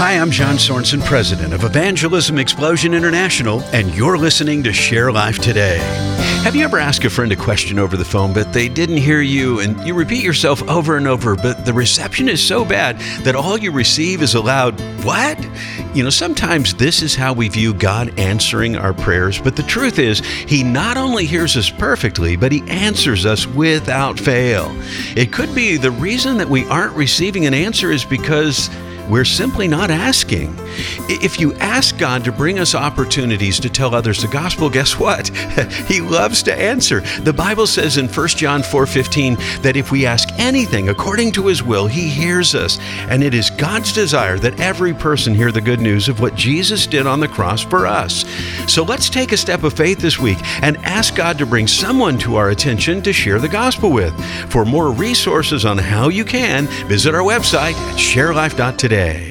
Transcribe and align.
Hi, 0.00 0.12
I'm 0.12 0.30
John 0.30 0.56
Sorensen, 0.56 1.04
president 1.04 1.52
of 1.52 1.62
Evangelism 1.62 2.38
Explosion 2.38 2.94
International, 2.94 3.60
and 3.74 3.94
you're 3.94 4.16
listening 4.16 4.62
to 4.62 4.72
Share 4.72 5.12
Life 5.12 5.40
Today. 5.40 5.76
Have 6.42 6.56
you 6.56 6.64
ever 6.64 6.78
asked 6.78 7.04
a 7.04 7.10
friend 7.10 7.30
a 7.32 7.36
question 7.36 7.78
over 7.78 7.98
the 7.98 8.04
phone, 8.06 8.32
but 8.32 8.50
they 8.54 8.70
didn't 8.70 8.96
hear 8.96 9.20
you, 9.20 9.60
and 9.60 9.78
you 9.86 9.92
repeat 9.92 10.24
yourself 10.24 10.66
over 10.70 10.96
and 10.96 11.06
over, 11.06 11.36
but 11.36 11.66
the 11.66 11.74
reception 11.74 12.30
is 12.30 12.42
so 12.42 12.64
bad 12.64 12.98
that 13.24 13.36
all 13.36 13.58
you 13.58 13.72
receive 13.72 14.22
is 14.22 14.34
a 14.34 14.40
loud, 14.40 14.80
What? 15.04 15.38
You 15.94 16.02
know, 16.02 16.08
sometimes 16.08 16.72
this 16.72 17.02
is 17.02 17.14
how 17.14 17.34
we 17.34 17.50
view 17.50 17.74
God 17.74 18.18
answering 18.18 18.76
our 18.76 18.94
prayers, 18.94 19.38
but 19.38 19.54
the 19.54 19.64
truth 19.64 19.98
is, 19.98 20.20
He 20.20 20.62
not 20.62 20.96
only 20.96 21.26
hears 21.26 21.58
us 21.58 21.68
perfectly, 21.68 22.36
but 22.36 22.52
He 22.52 22.62
answers 22.70 23.26
us 23.26 23.46
without 23.46 24.18
fail. 24.18 24.74
It 25.14 25.30
could 25.30 25.54
be 25.54 25.76
the 25.76 25.90
reason 25.90 26.38
that 26.38 26.48
we 26.48 26.66
aren't 26.68 26.96
receiving 26.96 27.44
an 27.44 27.52
answer 27.52 27.92
is 27.92 28.06
because 28.06 28.70
we're 29.08 29.24
simply 29.24 29.68
not 29.68 29.90
asking. 29.90 30.54
If 31.08 31.40
you 31.40 31.54
ask 31.54 31.98
God 31.98 32.24
to 32.24 32.32
bring 32.32 32.58
us 32.58 32.74
opportunities 32.74 33.58
to 33.60 33.68
tell 33.68 33.94
others 33.94 34.22
the 34.22 34.28
gospel, 34.28 34.70
guess 34.70 34.98
what? 34.98 35.28
he 35.88 36.00
loves 36.00 36.42
to 36.44 36.54
answer. 36.54 37.00
The 37.20 37.32
Bible 37.32 37.66
says 37.66 37.96
in 37.96 38.06
1 38.06 38.28
John 38.28 38.62
4:15 38.62 39.62
that 39.62 39.76
if 39.76 39.90
we 39.90 40.06
ask 40.06 40.28
anything 40.38 40.88
according 40.88 41.32
to 41.32 41.46
his 41.46 41.62
will, 41.62 41.86
he 41.86 42.08
hears 42.08 42.54
us. 42.54 42.78
And 43.08 43.22
it 43.22 43.34
is 43.34 43.50
God's 43.50 43.92
desire 43.92 44.38
that 44.38 44.60
every 44.60 44.94
person 44.94 45.34
hear 45.34 45.52
the 45.52 45.60
good 45.60 45.80
news 45.80 46.08
of 46.08 46.20
what 46.20 46.34
Jesus 46.34 46.86
did 46.86 47.06
on 47.06 47.20
the 47.20 47.28
cross 47.28 47.62
for 47.62 47.86
us. 47.86 48.24
So 48.68 48.82
let's 48.84 49.10
take 49.10 49.32
a 49.32 49.36
step 49.36 49.64
of 49.64 49.74
faith 49.74 49.98
this 49.98 50.18
week 50.18 50.38
and 50.62 50.76
ask 50.78 51.16
God 51.16 51.38
to 51.38 51.46
bring 51.46 51.66
someone 51.66 52.18
to 52.18 52.36
our 52.36 52.50
attention 52.50 53.02
to 53.02 53.12
share 53.12 53.38
the 53.38 53.48
gospel 53.48 53.90
with. 53.90 54.14
For 54.50 54.64
more 54.64 54.92
resources 54.92 55.64
on 55.64 55.78
how 55.78 56.08
you 56.08 56.24
can, 56.24 56.66
visit 56.86 57.14
our 57.14 57.22
website 57.22 57.74
at 57.74 57.96
sharelife.today 57.96 58.89
today. 58.90 59.29